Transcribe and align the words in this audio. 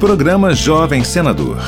Programa 0.00 0.54
Jovem 0.54 1.04
Senador. 1.04 1.58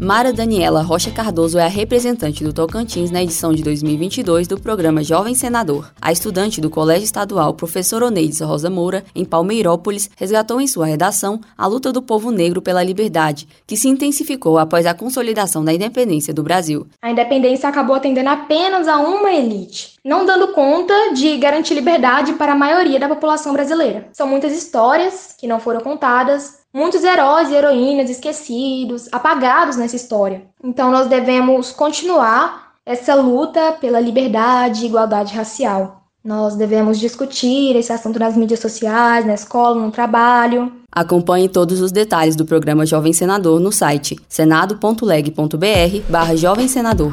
Mara 0.00 0.32
Daniela 0.32 0.80
Rocha 0.80 1.10
Cardoso 1.10 1.58
é 1.58 1.64
a 1.64 1.68
representante 1.68 2.42
do 2.42 2.52
Tocantins 2.52 3.10
na 3.10 3.22
edição 3.22 3.52
de 3.52 3.62
2022 3.62 4.48
do 4.48 4.58
programa 4.58 5.02
Jovem 5.02 5.34
Senador. 5.34 5.92
A 6.00 6.10
estudante 6.10 6.60
do 6.60 6.70
Colégio 6.70 7.04
Estadual 7.04 7.52
Professor 7.52 8.02
Oneides 8.02 8.40
Rosa 8.40 8.70
Moura, 8.70 9.04
em 9.14 9.24
Palmeirópolis, 9.24 10.08
resgatou 10.16 10.60
em 10.60 10.66
sua 10.66 10.86
redação 10.86 11.40
a 11.58 11.66
luta 11.66 11.92
do 11.92 12.00
povo 12.00 12.30
negro 12.30 12.62
pela 12.62 12.82
liberdade, 12.82 13.46
que 13.66 13.76
se 13.76 13.88
intensificou 13.88 14.56
após 14.56 14.86
a 14.86 14.94
consolidação 14.94 15.64
da 15.64 15.74
independência 15.74 16.32
do 16.32 16.44
Brasil. 16.44 16.86
A 17.02 17.10
independência 17.10 17.68
acabou 17.68 17.96
atendendo 17.96 18.30
apenas 18.30 18.86
a 18.86 18.98
uma 19.00 19.32
elite, 19.32 19.98
não 20.04 20.24
dando 20.24 20.48
conta 20.48 21.12
de 21.14 21.36
garantir 21.36 21.74
liberdade 21.74 22.32
para 22.34 22.52
a 22.52 22.56
maioria 22.56 22.98
da 22.98 23.08
população 23.08 23.52
brasileira. 23.52 24.08
São 24.12 24.26
muitas 24.26 24.52
histórias 24.52 25.34
que 25.38 25.46
não 25.46 25.60
foram 25.60 25.80
contadas, 25.80 26.60
muitos 26.72 27.04
heróis 27.04 27.50
e 27.50 27.54
heroínas 27.54 28.10
esquecidos, 28.10 29.08
apagados 29.12 29.76
nessa 29.76 29.96
história. 29.96 30.42
Então 30.62 30.90
nós 30.90 31.08
devemos 31.08 31.72
continuar 31.72 32.70
essa 32.84 33.14
luta 33.14 33.72
pela 33.72 34.00
liberdade 34.00 34.82
e 34.82 34.86
igualdade 34.86 35.34
racial. 35.34 36.00
Nós 36.22 36.54
devemos 36.54 36.98
discutir 36.98 37.74
esse 37.76 37.92
assunto 37.92 38.18
nas 38.18 38.36
mídias 38.36 38.60
sociais, 38.60 39.24
na 39.24 39.34
escola, 39.34 39.80
no 39.80 39.90
trabalho. 39.90 40.70
Acompanhe 40.92 41.48
todos 41.48 41.80
os 41.80 41.92
detalhes 41.92 42.36
do 42.36 42.44
programa 42.44 42.84
Jovem 42.84 43.12
Senador 43.12 43.58
no 43.58 43.72
site 43.72 44.18
senado.leg.br 44.28 46.10
barra 46.10 46.36
Jovem 46.36 46.68
Senador. 46.68 47.12